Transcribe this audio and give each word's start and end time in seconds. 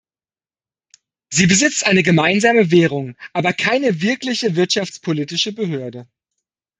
Sie 1.29 1.45
besitzt 1.45 1.85
eine 1.85 2.01
gemeinsame 2.01 2.71
Währung, 2.71 3.15
aber 3.33 3.53
keine 3.53 4.01
wirkliche 4.01 4.55
wirtschaftspolitische 4.55 5.53
Behörde. 5.53 6.07